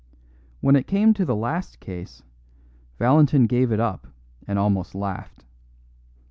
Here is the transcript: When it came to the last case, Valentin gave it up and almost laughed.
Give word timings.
When 0.61 0.75
it 0.75 0.87
came 0.87 1.13
to 1.13 1.25
the 1.25 1.35
last 1.35 1.79
case, 1.79 2.23
Valentin 2.97 3.45
gave 3.45 3.71
it 3.71 3.79
up 3.79 4.07
and 4.47 4.57
almost 4.57 4.95
laughed. 4.95 5.45